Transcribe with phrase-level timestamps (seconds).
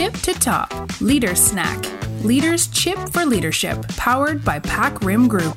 [0.00, 0.68] tip to top
[1.10, 1.78] Leader Snack
[2.30, 3.76] Leaders Chip for Leadership
[4.06, 5.56] powered by Pack Rim Group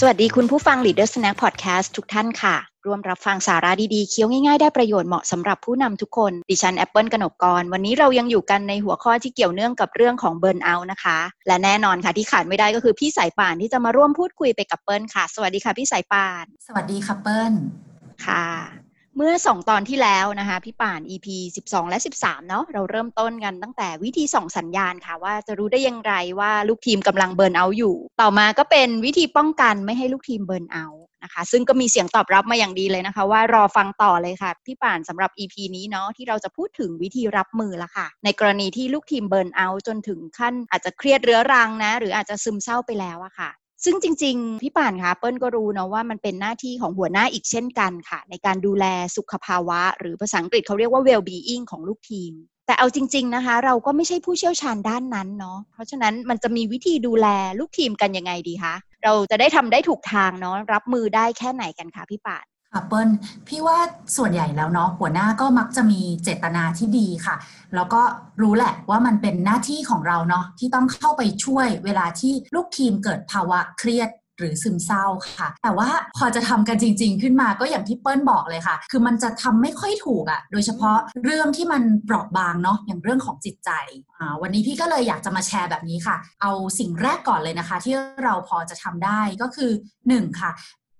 [0.00, 17.52] สวัสดีคุณผู้ฟัง Leader Snack Podcast ทุกท่านค่ะ ร่วมรับฟังสาระดีๆ เคี้ยวง่ายๆ ได้ประโยชน์เหมาะสำหรับผู้นำทุกคน ดิฉันแอปเปิลกนกกร วันนี้เรายังอยู่กันในหัวข้อที่เกี่ยวเนื่องกับเรื่องของเบิร์นเอาท์นะคะ และแน่นอนค่ะที่ขาดไม่ได้ก็คือพี่สายป่านที่จะมาร่วมพูดคุยไปกับเปิลค่ะ สวัสดีค่ะพี่สายป่าน สวัสดีค่ะเปิ้ล
[18.26, 18.81] ค่ะ
[19.16, 21.26] เมื่อ 2 ตอนที่แล้วนะคะพี่ป่าน EP
[21.64, 30.86] 12 และ 13 เนาะเราเริ่มต้นกันตั้งแต่วิธีส่องสัญญาณค่ะ ว่าจะรู้ได้อย่างไรว่าลูกทีมกำลังเบิร์นเอาอยู่ ต่อมาก็เป็นวิธีป้องกันไม่ให้ลูกทีมเบิร์นเอา
[31.22, 43.50] นะคะ ซึ่งก็มีเสียงตอบรับมาอย่างดีเลยนะคะ ว่ารอฟังต่อเลยค่ะ พี่ป่านสำหรับ EP นี้เนาะที่เราจะพูดถึงวิธีรับมือละค่ะ ในกรณีที่ลูกทีมเบิร์นเอาจนถึงขั้นอาจจะเครียดเรื้อรังนะ หรืออาจจะซึมเศร้าไปแล้วอะค่ะ
[43.84, 48.84] ซึ่งจริง ๆ พี่ป่านคะเปิ้ลก็รู้เนาะว่ามันเป็นหน้าที่ของหัวหน้าอีกเช่นกันค่ะ ในการดูแล
[49.16, 52.32] สุขภาวะ หรือภาษาอังกฤษเขาเรียกว่า well being ของลูกทีม
[52.66, 57.26] แต่เอาจริง ๆนะคะ เราก็ไม่ใช่ผู้เชี่ยวชาญด้านนั้นเนาะเพราะฉะนั้นมันจะมีวิธีดูแล
[57.58, 63.08] ลูกทีมกันยังไงดีคะเราจะได้ทำได้ถูกทางเนาะรับมือได้แค่ไหนกันคะพี่ป่าน ค่ะเปิ้ล
[63.48, 63.78] พี่ว่า
[64.16, 67.36] ส่วนใหญ่แล้วเนาะหัวหน้าก็มักจะมีเจตนาที่ดีค่ะ
[67.74, 68.02] แล้วก็
[68.42, 75.04] รู้แหละว่ามันเป็นหน้าที่ของเราเนาะที่ต้องเข้าไปช่วยเวลาที่ลูกทีมเกิดภาวะเครียดหรือซึมเศร้า
[75.38, 83.70] ค่ะ แต่ว่าพอจะทำกันจริง ๆ ขึ้นมาก็อย่างที่เปิ้ลบอกเลยค่ะ คือมันจะทำไม่ค่อยถูกอะ่ะ โดยเฉพาะเรื่องที่มันเปราะบางเนาะอย่างเรื่องของจิตใจ
[84.18, 89.70] อ่าวันนี้พี่ก็เลยอยากจะมาแชร์แบบนี้ค่ะ เอาสิ่งแรกก่อนเลยนะคะ ที่เราพอจะทำได้ก็คือ
[90.08, 90.50] หนึ่งค่ะ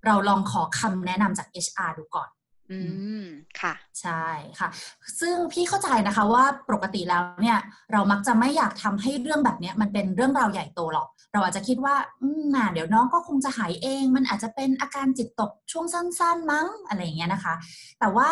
[0.07, 2.29] เราลองขอคำแนะนำจาก HR ดูก่อน
[2.71, 2.81] อื
[3.23, 3.25] ม
[3.61, 4.25] ค่ะ ใช่
[4.61, 4.69] ค่ะ
[5.21, 7.59] ซึ่งพี่เข้าใจนะคะว่าปกติแล้วเนี่ย
[7.93, 17.55] เรามักจะไม่อยากทำให้เรื่องแบบเนี้ยมันเป็นเรื่องราวใหญ่โตหรอก เราอาจจะคิดว่า อืมน่ะเดี๋ยวน้องก็คงจะหายเอง มันอาจจะเป็นอาการจิตตกช่วงสั้น ๆ มั้งอะไรอย่างเงี้ยนะคะ
[18.01, 18.29] แต่ว่า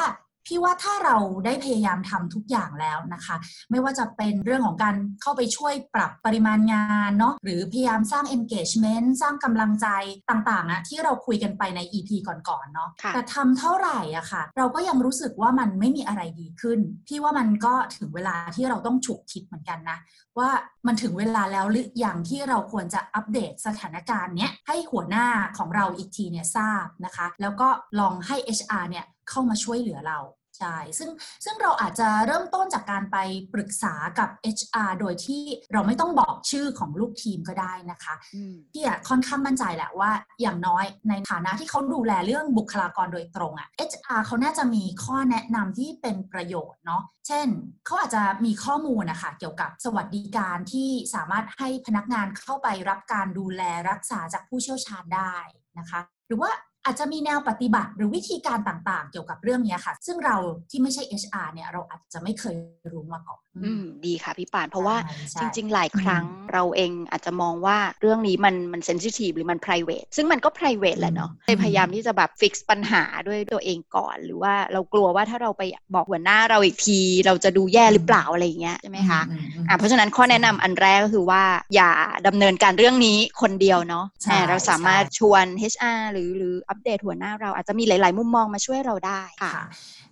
[0.51, 3.37] พี่ว่าถ้าเราได้พยายามทำทุกอย่างแล้วนะคะ
[3.71, 9.87] ไม่ว่าจะเป็นเรื่องของการเข้าไปช่วยปรับปริมาณงานเนาะหรือพยายามสร้าง engagement สร้างกำลังใจ
[10.31, 16.79] ต่างๆอะที่เราคุยกันไปใน EP ก่อนๆเนาะค่ะแต่ทำเท่าไหร่อะค่ะ เราก็ยังรู้สึกว่ามันไม่มีอะไรดีขึ้น
[17.09, 19.99] พี่ว่ามันก็ถึงเวลาที่เราต้องฉุกคิดเหมือนกันนะ
[20.39, 20.51] ว่า
[20.87, 25.27] มันถึงเวลาแล้วหรืออย่างที่เราควรจะอัปเดตสถานการณ์เนี้ยให้หัวหน้า
[25.59, 27.69] ของเราอีกทีเนี่ยทราบนะคะ แล้วก็
[28.01, 30.19] ลองให้ HR เนี่ยเข้ามาช่วยเหลือเรา
[30.61, 31.11] ใช่ซึ่ง
[31.45, 33.17] ซึ่งเราอาจจะเริ่มต้นจากการไป
[33.55, 34.29] ปรึกษากับ
[34.59, 40.11] HR โดยที่เราไม่ต้องบอกชื่อของลูกทีมก็ได้นะคะอืมพี่อะค่อนข้างมั่นใจแหละว่า
[40.43, 47.49] อย่างน้อยในฐานะที่เขาดูแลเรื่องบุคลากรโดยตรงอะ HR เขาน่าจะมีข้อแนะนำที่เป็นประโยชน์เนาะเช่น
[47.87, 55.37] เขาอาจจะมีข้อมูลนะคะเกี่ยวกับสวัสดิการที่สามารถให้พนักงานเข้าไปรับการดูแลรักษาจากผู้เชี่ยวชาญได้
[55.79, 56.51] นะคะ หรือว่า
[56.85, 60.37] อาจจะมีแนวปฏิบัติหรือวิธีการต่างๆ เกี่ยวกับเรื่องเนี้ยค่ะ ซึ่งเรา
[60.71, 62.55] ที่ไม่ใช่ HR เนี่ยเราอาจจะไม่เคย
[62.93, 70.91] รู้มาก่อนอืมดีค่ะพี่ป่าน เพราะว่าใช่ใช่จริง ๆ หลายครั้งเราเองอาจจะมองว่าเรื่องนี้มันมันเซนซิทีฟหรือมัน p r i v a t ซึ่งมันก็ p r i v a
[70.95, 75.63] t แหละเนาะอืมเลยพยายามที่จะแบบฟิกซ์ปัญหาด้วยตัวเองก่อน หรือว่าเรากลัวว่าถ้าเราไป
[75.95, 81.43] บอกหัวหน้าเราอีกที เราจะดูแย่หรือเปล่าอะไรอย่างเงี้ยใช่ไหมคะอืมอืมอะเพราะฉะนั้นข้อแนะนำอันแรกก็คือว่า
[81.75, 81.91] อย่า
[82.27, 89.53] ดำเนินการเรื่องนี้คนเดียวเนาะใช่แต่เราสามารถใช่ชวน HR หรือหรืออัปเดตหัวหน้าเราอาจจะมีหลาย ๆ มุมมองมาช่วยเราได้ค่ะ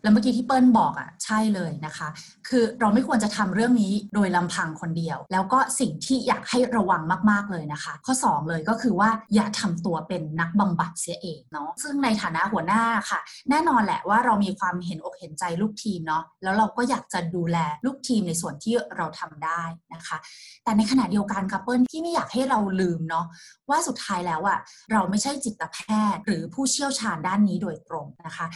[0.03, 2.09] แล้วเมื่อกี้ที่เปิ้ลบอกอะใช่เลยนะคะ
[2.49, 13.21] คือเราไม่ควรจะทำเรื่องนี้โดยลำพังคนเดียว แล้วก็สิ่งที่อยากให้ระวังมาก ๆ เลยนะคะ ข้อ 2 เลยก็คือว่าอย่าทำตัวเป็นนักบำบัดเสียเองเนาะซึ่งในฐานะหัวหน้าค่ะ
[13.51, 19.63] แน่นอนแหละว่าเรามีความเห็นอกเห็นใจลูกทีมเนาะแล้วเราก็อยากจะดูแลลูกทีมในส่วนที่เราทำได้
[19.95, 20.17] นะคะ
[20.65, 23.27] แต่ในขณะเดียวกันค่ะเปิ้ลที่ไม่อยากให้เราลืมเนาะ
[23.71, 24.59] ว่าสุดท้ายแล้วอะ
[24.93, 25.79] เราไม่ใช่จิตแพ
[26.15, 28.47] ทย์ หรือผู้เชี่ยวชาญด้านนี้โดยตรงนะคะ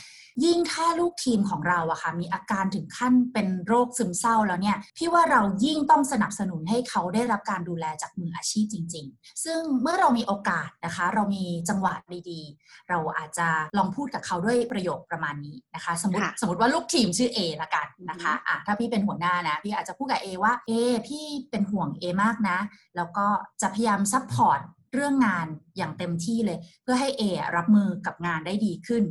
[0.44, 11.94] ยิ่งถ้าลูกทีมของเราอะค่ะมีอาการถึงขั้นเป็นโรคซึมเศร้าแล้วเนี่ยพี่ว่าเรายิ่งต้องสนับสนุนให้เขาได้รับการดูแลจากมืออาชีพจริง ๆ ซึ่งเมื่อเรามีโอกาสนะคะ เรามีจังหวะ
[12.30, 13.48] ดีๆ เราอาจจะ
[13.78, 20.72] ลองพูดกับเขาด้วยประโยคประมาณนี้นะคะ สมมติค่ะสมมติว่าลูกทีมชื่อ A ละกันนะคะอะถ้าพี่เป็นหัวหน้านะพี่อาจจะพูดกับ A ว่า A
[21.09, 22.59] พี่เป็นห่วง A มากนะ
[22.97, 23.27] แล้วก็
[23.62, 24.60] จะพยายาม support
[24.92, 25.47] เรื่องงาน
[25.77, 27.22] อย่างเต็มที่เลย เพื่อให้ A
[27.56, 29.04] รับมือกับงานได้ดีขึ้น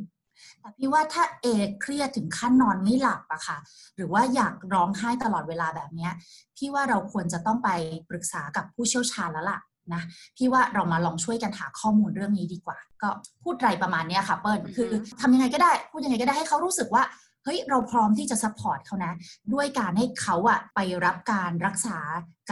[0.60, 1.46] แต่พี่ว่าถ้าเอ
[1.82, 3.58] เครียดถึงขั้นนอนไม่หลับอะค่ะ
[3.96, 6.12] หรือว่าอยากร้องไห้ตลอดเวลาแบบเนี้ย
[6.58, 7.70] พี่ว่าเราควรจะต้องไป
[8.10, 9.60] ปรึกษากับผู้เชี่ยวชาญแล้วล่ะ
[9.94, 10.02] นะ
[10.38, 13.10] พี่ว่าเรามาลองช่วยกันหาข้อมูลเรื่องนี้ดีกว่า ก็
[13.44, 14.92] พูดไรประมาณเนี้ยค่ะเปิ้ลอือฮึคือ
[15.22, 17.04] ทำยังไงก็ได้ พูดยังไงก็ได้ให้เขารู้สึกว่า
[17.44, 19.14] เฮ้ยเราพร้อมที่จะ support เขานะ
[19.54, 21.98] ด้วยการให้เขาอะไปรับการรักษา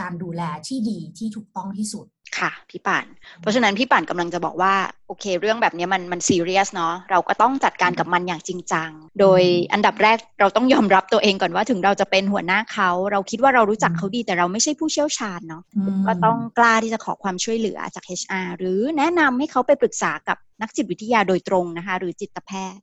[0.00, 2.06] การดูแลที่ดีที่ถูกต้องที่สุด
[2.38, 3.06] ค่ะพี่ป่าน
[3.40, 4.74] เพราะฉะนั้นพี่ป่านกำลังจะบอกว่า
[5.08, 8.90] โอเค เรื่องแบบนี้มันมันซีเรียสเนาะเราก็ต้องจัดการกับมันอย่างจริงจัง
[9.20, 9.42] โดย
[9.72, 15.62] อันดับแรกเราต้องยอมรับตัวเองก่อนว่าถึงเราจะเป็นหัวหน้าเขา เราคิดว่าเรารู้จักเขาดีแต่เราไม่ใช่ผู้เชี่ยวชาญเนาะ
[16.06, 22.82] ก็ต้องกล้าที่จะขอความช่วยเหลือจาก HR หรือแนะนำให้เขาไปปรึกษากับนักจิตวิทยาโดยตรงนะคะ หรือจิตแพทย์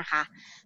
[0.00, 0.22] นะคะ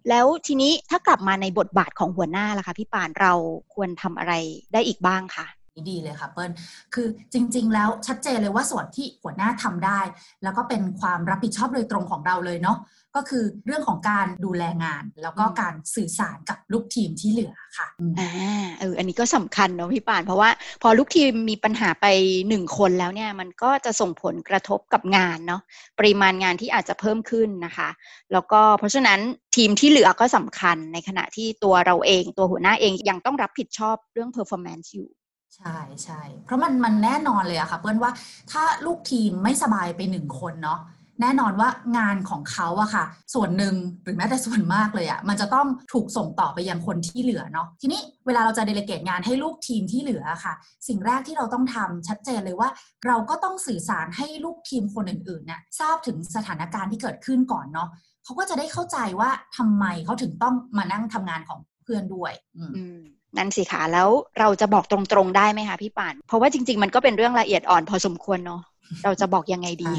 [0.08, 3.32] แล้วทีนี้ถ้ากลับมาในบทบาทของหัวหน้าล่ะคะพี่ปานเรา
[3.75, 4.32] ควรทำอะไร
[4.73, 5.46] ได้อีกบ้างคะ
[5.90, 6.50] ดีเลยค่ะเปิ้ล
[6.94, 10.00] คือจริง ๆ แล้วชัดเจนเลยว่าส่วนที่หัวหน้าทำได้
[10.43, 12.78] แล้วก็เป็นความรับผิดชอบโดยตรงของเราเลยเนาะ
[13.17, 17.87] ก็คือเรื่องของการดูแลงาน แล้วก็การสื่อสารกับลูกทีมที่เหลือค่ะ
[18.20, 18.32] อ่า
[18.81, 20.50] เอออันนี้ก็สำคัญเนาะพี่ปาน เพราะว่า
[20.82, 22.06] พอลูกทีมมีปัญหาไป
[22.49, 25.62] หนึ่งคนแล้วเนี่ยมันก็จะส่งผลกระทบกับงานเนาะ
[25.99, 27.88] ปริมาณงานที่อาจจะเพิ่มขึ้นนะคะ
[28.32, 29.20] แล้วก็เพราะฉะนั้น
[29.56, 35.08] ทีมที่เหลือก็สำคัญในขณะที่ตัวเราเอง ตัวหัวหน้าเองยังต้องรับผิดชอบเรื่อง performance อยู่
[35.56, 38.11] ใช่ใช่ เพราะมันมันแน่นอนเลยอะค่ะเพื่อนว่า
[38.53, 40.81] ถ้าลูกทีมไม่สบายไปหนึ่งคนเนาะ
[41.23, 41.69] แน่นอนว่า
[41.99, 43.05] งานของเขาอะค่ะ
[43.35, 50.55] ส่วนหนึ่งหรือแม้แต่ส่วนมากเลยอะมันจะต้องถูกส่งต่อไปยังคนที่เหลือเนาะทีนี้เวลาเราจะเดเลเกตงานให้ลูกทีมที่เหลือค่ะ
[50.88, 52.69] สิ่งแรกที่เราต้องทำชัดเจนเลยว่า
[53.06, 57.88] เราก็ต้องสื่อสารให้ลูกทีมคนอื่นๆเนี่ยทราบถึงสถานการณ์ที่เกิดขึ้นก่อนเนาะ
[58.25, 62.99] เขาก็จะได้เข้าใจว่าทำไมเขาถึงต้องมานั่งทำงานของ เพื่อนด้วยอืม
[63.37, 68.62] นั่นสิคะแล้วเราจะบอกตรงๆได้ไหมคะพี่ป่าน เพราะว่าจริง ๆ มันก็เป็นเรื่องละเอียดอ่อนพอสมควรเนาะ
[69.05, 69.93] เราจะบอกยังไงดี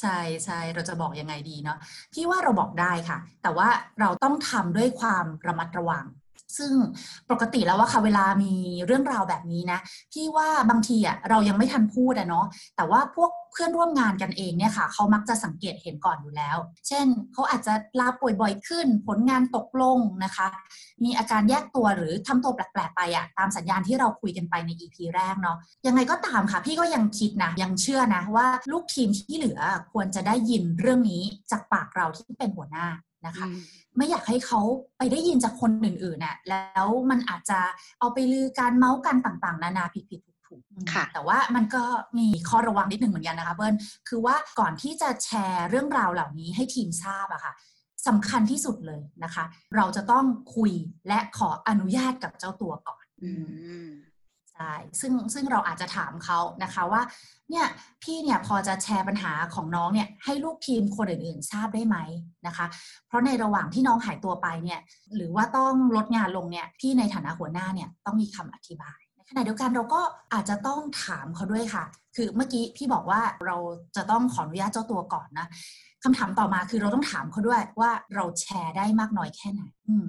[0.00, 1.78] ใช่ใช่เราจะบอกยังไงดีเนาะ
[2.14, 3.68] พี่ว่าเราบอกได้ค่ะ แต่ว่า
[4.00, 6.04] เราต้องทำด้วยความระมัดระวัง
[6.58, 6.72] ซึ่ง
[7.30, 8.52] ปกติแล้วว่าค่ะเวลามี
[8.86, 9.78] เรื่องราวแบบนี้นะ
[10.12, 12.46] พี่ว่าบางทีอะเรายังไม่ทันพูดอะเนาะ
[12.76, 16.56] แต่ว่าพวกเพื่อนร่วมงานกันเองเนี่ยค่ะเขามักจะสังเกตเห็นก่อนอยู่แล้ว
[16.88, 20.46] เช่นเขาอาจจะลาป่วยบ่อยขึ้น ผลงานตกลงนะคะ
[21.04, 25.56] มีอาการแยกตัวหรือทำตัวแปลกๆไปอะตามสัญญาณที่เราคุยกันไปใน EP แรกเนาะ
[25.86, 29.60] ยังไงก็ตามค่ะ พี่ก็ยังคิดนะยังเชื่อนะว่าลูกทีมที่เหลือ
[29.92, 32.86] ควรจะได้ยินเรื่องนี้จากปากเราที่เป็นหัวหน้า
[33.26, 33.46] นะคะ
[33.96, 34.60] ไม่อยากให้เขา
[34.98, 37.60] ไปได้ยินจากคนอื่นๆน่ะแล้วมันอาจจะ
[38.00, 41.84] เอาไปลือการเมาส์กันต่างๆ นานาผิดๆถูกๆแต่ว่ามันก็
[42.18, 43.74] มีข้อระวังนิดหนึ่งเหมือนกันนะคะเบิ้ล
[44.08, 47.52] คือว่าก่อนที่จะแชร์เรื่องราวเหล่านี้ให้ทีมทราบอะค่ะ
[48.06, 49.44] สำคัญที่สุดเลยนะคะ
[49.76, 50.24] เราจะต้อง
[50.54, 50.72] คุย
[51.08, 53.04] และขออนุญาตกับเจ้าตัวก่อน
[54.56, 57.02] ใช่ซึ่งซึ่งเราอาจจะถามเขานะคะว่า
[57.50, 57.66] เนี่ย
[58.02, 61.96] พี่เนี่ยพอจะแชร์ปัญหาของน้องเนี่ยให้ลูกทีมคนอื่นๆ ทราบได้ไหม
[62.46, 62.66] นะคะ
[63.06, 64.80] เพราะในระหว่างที่น้องหายตัวไปเนี่ย
[65.16, 70.00] หรือว่าต้องลดงานลงเนี่ยพี่ในฐานะหัวหน้าเนี่ยต้องมีคำอธิบายขณะเดียวกันเราก็
[70.32, 71.84] อาจจะต้องถามเขาด้วยค่ะ
[72.16, 73.56] คือเมื่อกี้พี่บอกว่าเรา
[73.96, 75.46] จะต้องขออนุญาตเจ้าตัวก่อนนะ
[76.04, 79.62] คำถามต่อมาคือเราต้องถามเขาด้วยว่าเราแชร์ได้มากน้อยแค่ไหน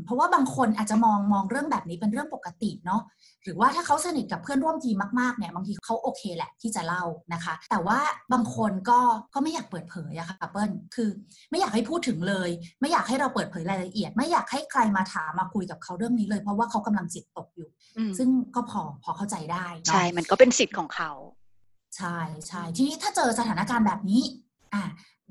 [0.06, 3.02] เพราะว่าบางคนอาจจะมองมองเรื่องแบบนี้เป็นเรื่องปกติเนาะ
[3.44, 7.04] หรือว่าถ้าเขาสนิทกับเพื่อนร่วมทีมมากๆเนี่ยบางทีเขาโอเคแหละที่จะเล่า
[7.34, 8.00] นะคะ แต่ว่า
[8.34, 9.00] บางคนก็
[9.34, 11.10] ก็ไม่อยากเปิดเผยอะค่ะเปิ้ลคือ
[11.52, 12.50] ไม่อยากให้พูดถึงเลย
[12.82, 17.70] ไม่อยากให้เราเปิดเผยรายละเอียด ไม่อยากให้ใครมาถามมาคุยกับเขาเรื่องนี้เลย เพราะว่าเขากำลังจิตตกอยู่
[18.18, 21.12] ซึ่งก็พอพอเข้าใจได้ใช่มันก็เป็นสิทธิ์ของเขา
[21.98, 24.24] ใช่ใช่ทีนี้ถ้าเจอสถานการณ์แบบนี้
[24.74, 24.84] อะ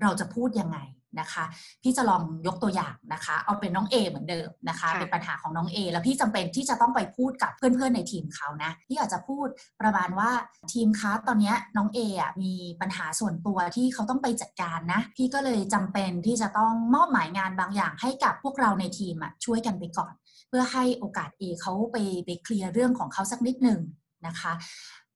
[0.02, 0.78] เราจะพูดยังไง
[1.20, 1.44] นะคะ
[1.82, 9.46] พี่จะลองยกตัวอย่างนะคะ เอาเป็นน้อง A เหมือนเดิมนะคะ เป็นปัญหาของน้อง A แล้วพี่จำเป็นที่จะต้องไปพูดกับเพื่อนๆในทีมเขานะพี่อาจจะพูด
[9.80, 10.30] ประมาณว่า
[10.72, 20.12] ทีมคะตอนนี้น้อง A อะมีปัญหาส่วนตัวที่เขาต้องไปจัดการนะ พี่ก็เลยจำเป็นที่จะต้องมอบหมายงานบางอย่างให้กับพวกเราในทีมอะช่วยกันไปก่อน
[20.48, 23.80] เพื่อให้โอกาส A เขาไปไปเคลียร์เรื่องของเขาสักนิดหนึ่ง
[24.26, 24.52] นะคะ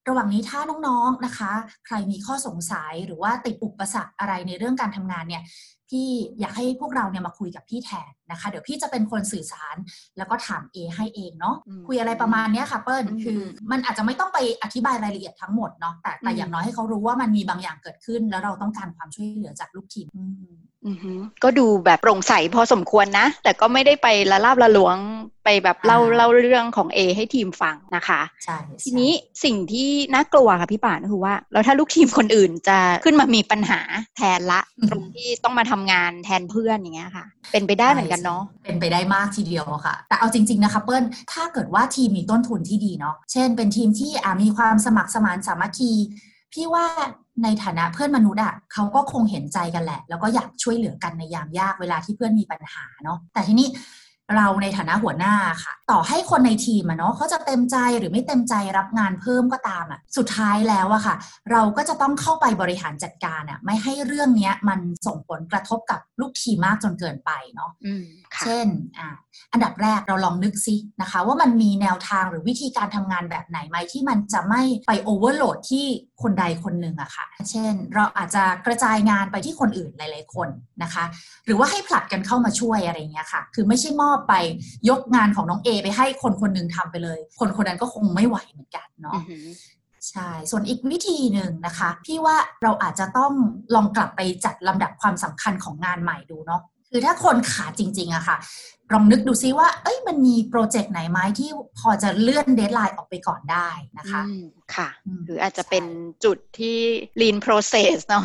[0.09, 1.53] ระหว่างนี้ถ้าน้องๆนะคะ
[1.87, 5.43] ใครมีข้อสงสัยหรือว่าติดอุปสรรคอะไรในเรื่องการทำงานเนี่ย
[5.90, 6.09] พี่
[6.40, 9.76] อยากให้พวกเราเนี่ยมาคุยกับพี่แทนนะคะ เดี๋ยวพี่จะเป็นคนสื่อสาร
[10.16, 13.40] แล้วก็ถาม A ให้เองเนาะคุยอะไรประมาณนี้ค่ะเปิ้ลคือ
[13.71, 20.07] มันอาจจะไม่ต้องไปอธิบายรายละเอียดทั้งหมดเนาะแต่แต่อย่างน้อยให้เขารู้ว่ามันมีบางอย่างเกิดขึ้น แล้วเราต้องการความช่วยเหลือจากลูกทีม
[21.42, 24.97] ก็ดูแบบโปร่งใสพอสมควรนะ แต่ก็ไม่ได้ไปละลาบละหลวง
[25.45, 29.12] ไปแบบเล่าเล่าเรื่องของ A ให้ทีมฟังนะคะใช่ทีนี้
[29.45, 33.80] สิ่งที่น่ากลัวค่ะพี่ป่านก็คือว่า แล้วถ้าลูกทีมคนอื่นจะขึ้นมามีปัญหา
[34.16, 45.93] แทนละ ตรงที่ต้องมาทำงานแทนเพื่อนอย่างเงี้ยค่ะ เป็นไปได้เหมือนกันเนาะเป็นไปได้มากทีเดียวค่ะ แต่เอาจริง ๆ นะคะเปิ้ลถ้าเกิดว่าทีมมีต้นทุนที่ดีเนาะเช่น เป็นทีมที่มีความสมัครสมานสามัคคี
[46.53, 46.85] พี่ว่า
[47.43, 53.69] ในฐานะเพื่อนมนุษย์อะเขาก็คงเห็นใจกันแหละ แล้วก็อยากช่วยเหลือกันในยามยากเวลาที่เพื่อนมีปัญหาเนาะแต่ทีนี้
[54.37, 61.15] เราในฐานะหัวหน้าค่ะ ต่อให้คนในทีมอะเนาะเขาจะเต็มใจหรือไม่เต็มใจรับงานเพิ่มก็ตามอะสุดท้ายแล้วอะค่ะ
[61.51, 67.71] เราก็จะต้องเข้าไปบริหารจัดการอะไม่ให้เรื่องนี้มันส่งผลกระทบกับลูกทีมมากจนเกินไปเนาะ
[68.45, 68.67] เช่น
[68.99, 69.09] อ่า
[69.53, 75.87] อันดับแรกเราลองนึกซินะคะ ว่ามันมีแนวทางหรือวิธีการทำงานแบบไหนไหมที่มันจะไม่ไปโอเวอร์โหลดที่
[76.23, 80.49] คนใดคนหนึ่งอะค่ะ เช่น เราอาจจะกระจายงานไปที่คนอื่นหลาย ๆ คน
[80.83, 81.05] นะคะ
[81.47, 84.35] หรือว่าให้ผลัดกันเข้ามาช่วยอะไรเงี้ยค่ะ คือไม่ใช่มอบไป
[84.89, 89.21] ยกงานของน้องเอไปให้คนคนหนึ่งทำไปเลย คนคนนั้นก็คงไม่ไหวเหมือนกันเนาะ
[90.11, 93.33] ใช่ ส่วนอีกวิธีหนึ่งนะคะพี่ว่าเราอาจจะต้อง
[93.75, 96.61] ลองกลับไปจัดลำดับความสำคัญของงานใหม่ดูเนาะ
[96.91, 98.37] คือถ้าคนขาดจริงๆอะค่ะ
[98.92, 103.68] ลองนึกดูซิว่า เอ้ยมันมี project ไหนไหมที่พอจะเลื่อน deadline ออกไปก่อนได้
[103.99, 104.23] นะคะ
[104.75, 104.88] ค่ะ
[105.26, 105.85] หรืออาจจะเป็น
[106.25, 106.78] จุดที่
[107.21, 108.25] lean process เนาะ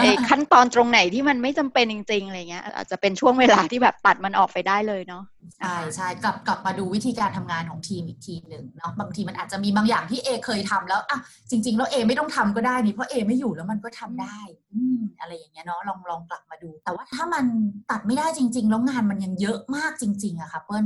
[0.00, 5.22] ไอ้ขั้นตอนตรงไหนที่มันไม่จำเป็นจริงๆอะไรเงี้ย อาจจะเป็นช่วงเวลาที่แบบตัดมันออกไปได้เลยเนาะ
[5.58, 11.18] ใช่ใช่กลับกลับมาดูวิธีการทำงานของทีมอีกทีหนึ่งเนาะบางทีมันอาจจะมีบางอย่างที่เอเคยทำแล้วอะ
[11.50, 14.38] จริงๆแล้วเอไม่ต้องทำก็ได้นี่เพราะเอไม่อยู่แล้วมันก็ทำได้
[14.72, 17.44] อืมอะไรอย่างเงี้ยเนาะลองลองกลับมาดู แต่ว่าถ้ามัน
[17.90, 20.84] ตัดไม่ได้จริง ๆ แล้วงานมันยังเยอะอะมากจริงๆอะค่ะเปิ้ล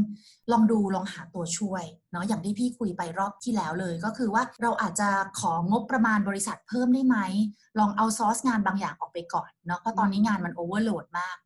[0.53, 5.09] ลองดูลองหาตัวช่วยเนาะอย่างที่พี่คุยไปรอบที่แล้วเลย ก็คือว่าเราอาจจะ
[5.41, 7.17] ของบประมาณบริษัทเพิ่มได้ไหม
[7.79, 11.37] ลองเอาซอสงานบางอย่างออกไปก่อนเนาะเพราะตอนนี้งานมันโอเวอร์โหลดมาก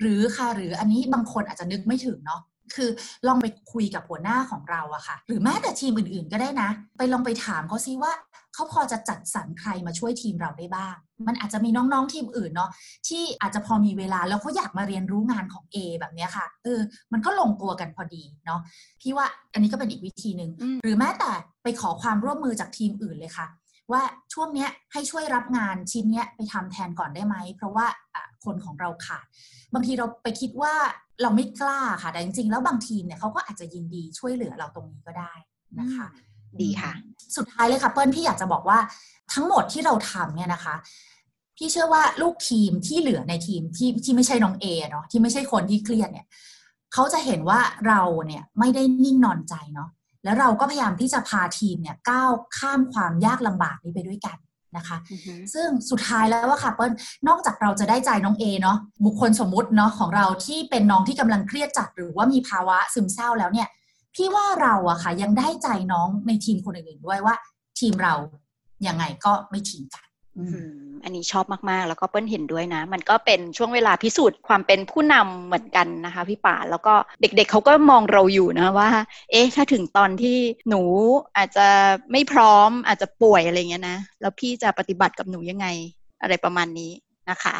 [0.00, 2.40] หรือค่ะหรืออันนี้บางคนอาจจะนึกไม่ถึงเนาะ
[2.74, 2.90] คือ
[3.26, 8.12] ลองไปคุยกับหัวหน้าของเราอะค่ะ หรือแม้แต่ทีมอื่นๆก็ได้นะ ไปลองไปถามเขาซิว่า
[8.54, 10.94] เขาพอจะจัดสรรใครมาช่วยทีมเราได้บ้าง
[11.26, 12.70] มันอาจจะมีน้องๆทีมอื่นเนาะ
[13.08, 16.80] ที่อาจจะพอมีเวลาแล้วเขาอยากมาเรียนรู้งานของ A แบบนี้ค่ะเออ
[17.12, 18.60] มันก็ลงตัวกันพอดีเนาะ
[19.00, 20.50] พี่ว่าอันนี้ก็เป็นอีกวิธีหนึ่ง
[20.82, 21.30] หรือแม้แต่
[21.62, 23.46] ไปขอความร่วมมือจากทีมอื่นเลยค่ะ
[23.92, 27.86] ว่าช่วงนี้ให้ช่วยรับงานชิ้นนี้ไปทำแทนก่อนได้ไหม เพราะว่า
[28.44, 29.26] คนของเราขาด
[29.74, 30.72] บางทีเราไปคิดว่า
[31.22, 35.32] เราไม่กล้าค่ะ แต่จริงๆ แล้วบางทีมเนี่ยเขาก็อาจจะยินดีช่วยเหลือเราตรงนี้ก็ได้
[35.78, 36.06] นะคะ
[36.62, 36.92] ดีค่ะ
[37.36, 38.78] สุดท้ายเลยค่ะเปิ้ลพี่อยากจะบอกว่า
[39.32, 40.74] ทั้งหมดที่เราทำเนี่ยนะคะ
[41.56, 46.26] พี่เชื่อว่าลูกทีมที่เหลือในทีมที่ที่ไม่ใช่น้องเอเนาะที่ไม่ใช่คนที่เครียดเนี่ย
[46.92, 49.88] เขาจะเห็นว่าเราเนี่ยไม่ได้นิ่งนอนใจเนาะ
[50.24, 54.36] แล้วเราก็พยายามที่จะพาทีมเนี่ยก้าวข้ามความยากลำบากนี้ไปด้วยกัน
[54.76, 54.96] นะคะ
[55.54, 56.92] ซึ่งสุดท้ายแล้วว่าค่ะเปิ้ล
[57.28, 63.68] นอกจากเราจะได้ใจน้องเอเนาะบุคคลสมมุติเนาะของเราที่เป็นน้องที่กำลังเครียดจัดหรือว่ามีภาวะซึมเศร้าแล้วเนี่ย
[64.14, 67.34] พี่ว่าเราอะค่ะยังได้ใจน้องในทีมคนอื่นๆด้วยว่า
[67.78, 68.14] ทีมเรา
[68.86, 70.06] ยังไงก็ไม่ทิ้งกัน
[71.04, 78.90] อันนี้ชอบมาก ๆ แล้วก็เปิ้ลเห็นด้วยนะ มันก็เป็นช่วงเวลาพิสูจน์ความเป็นผู้นำเหมือนกันนะคะพี่ป่า แล้วก็เด็กๆเเขาก็มองเราอยู่นะว่า
[79.30, 80.38] เอ๊ะ ถ้าถึงตอนที่
[80.68, 80.82] หนู
[81.36, 81.66] อาจจะ
[82.12, 85.66] ไม่พร้อมอาจจะป่วยอะไรเงี้ยนะ แล้วพี่จะปฏิบัติกับหนูยังไง
[86.22, 86.92] อะไรประมาณนี้
[87.30, 87.56] นะคะ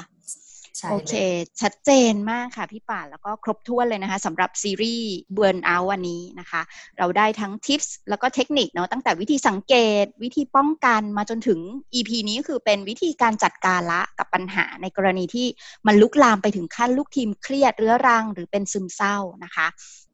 [0.91, 1.15] โอเค
[1.61, 6.61] ชัดเจนมากค่ะพี่ป่านแล้วก็ครบถ้วนเลยนะคะสำหรับซีรีส์เบิร์นเอาวันนี้นะคะ
[6.99, 11.61] เราได้ทั้งทิปส์แล้วก็เทคนิคเนาะตั้งแต่วิธีสังเกต วิธีป้องกันมาจนถึง
[11.95, 15.47] EP นี้คือเป็นวิธีการจัดการละกับปัญหาในกรณีที่
[15.87, 19.67] มันลุกลามไปถึงขั้นลูกทีมเครียดเรื้อรังหรือเป็นซึมเศร้านะคะ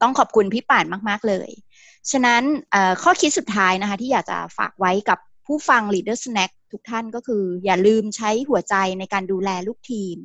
[0.02, 1.50] ต้องขอบคุณพี่ป่านมาก ๆ เลย
[2.10, 2.42] ฉะนั้น
[3.02, 10.18] ข้อคิดสุดท้ายนะคะที่อยากจะฝากไว้กับผู้ฟัง Leader Snack ทุกท่านก็คือ อย่าลืมใช้หัวใจในการดูแลลูกทีม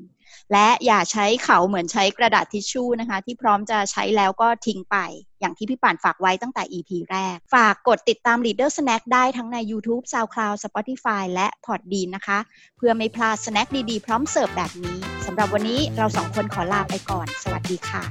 [0.52, 4.98] และอย่าใช้เขาเหมือนใช้กระดาษทิชชู่นะคะ ที่พร้อมจะใช้แล้วก็ทิ้งไป
[5.40, 12.40] อย่างที่พี่ป่านฝากไว้ตั้งแต่ EP แรก ฝากกดติดตาม Leader Snack ได้ทั้งใน YouTube, SoundCloud, Spotify และ Podbean นะคะ
[12.78, 18.04] เพื่อไม่พลาดสแน็คดีๆ พร้อมเสิร์ฟแบบนี้สำหรับวันนี้เราสองคนขอลาไปก่อน สวัสดีค่ะ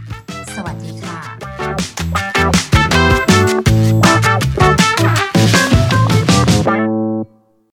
[0.57, 2.74] สวัสดีค่ะ